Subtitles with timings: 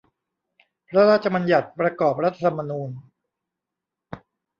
[0.87, 2.89] พระราชบัญญัติประกอบรัฐธรรมนูญ